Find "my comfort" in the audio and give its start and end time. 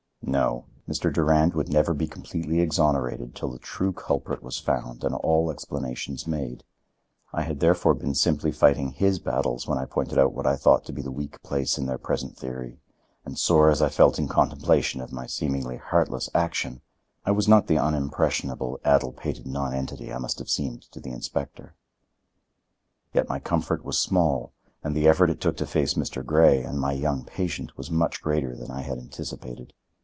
23.27-23.83